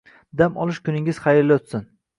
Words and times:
Dam 0.41 0.57
olish 0.63 0.81
kuningiz 0.89 1.21
xayrli 1.27 1.59
o'tsin. 1.61 1.91